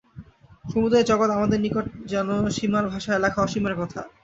[0.65, 4.01] সমুদয় জগৎ আমাদের নিকট যেন সীমার ভাষায় লেখা অসীমের কথা।